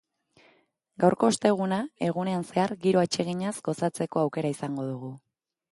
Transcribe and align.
Gaurko, 1.03 1.29
osteguna, 1.33 1.77
egunean 2.07 2.49
zehar, 2.49 2.75
giro 2.87 3.05
atseginaz 3.05 3.55
gozatzeko 3.69 4.25
aukera 4.27 4.55
izango 4.59 4.93
dugu. 4.93 5.17